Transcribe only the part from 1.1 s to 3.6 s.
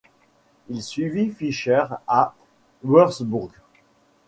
Fischer à Wurtzbourg.